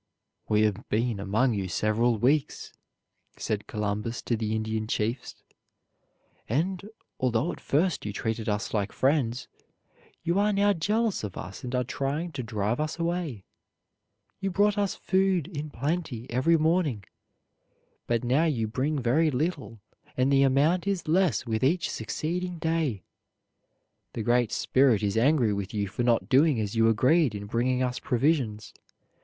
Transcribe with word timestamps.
"We 0.49 0.63
have 0.63 0.89
been 0.89 1.19
among 1.19 1.53
you 1.53 1.67
several 1.67 2.17
weeks," 2.17 2.73
said 3.37 3.67
Columbus 3.67 4.23
to 4.23 4.35
the 4.35 4.55
Indian 4.55 4.87
chiefs; 4.87 5.43
"and, 6.49 6.89
although 7.19 7.51
at 7.51 7.59
first 7.59 8.03
you 8.03 8.11
treated 8.11 8.49
us 8.49 8.73
like 8.73 8.91
friends, 8.91 9.47
you 10.23 10.39
are 10.39 10.53
now 10.53 10.73
jealous 10.73 11.23
of 11.23 11.37
us 11.37 11.63
and 11.63 11.75
are 11.75 11.83
trying 11.83 12.31
to 12.31 12.41
drive 12.41 12.79
us 12.79 12.97
away. 12.97 13.45
You 14.39 14.49
brought 14.49 14.75
us 14.75 14.95
food 14.95 15.47
in 15.55 15.69
plenty 15.69 16.27
every 16.31 16.57
morning, 16.57 17.03
but 18.07 18.23
now 18.23 18.45
you 18.45 18.67
bring 18.67 18.97
very 19.03 19.29
little 19.29 19.81
and 20.17 20.33
the 20.33 20.41
amount 20.41 20.87
is 20.87 21.07
less 21.07 21.45
with 21.45 21.63
each 21.63 21.91
succeeding 21.91 22.57
day. 22.57 23.03
The 24.13 24.23
Great 24.23 24.51
Spirit 24.51 25.03
is 25.03 25.15
angry 25.15 25.53
with 25.53 25.75
you 25.75 25.87
for 25.87 26.01
not 26.01 26.27
doing 26.27 26.59
as 26.59 26.73
you 26.75 26.89
agreed 26.89 27.35
in 27.35 27.45
bringing 27.45 27.83
us 27.83 27.99
provisions. 27.99 28.73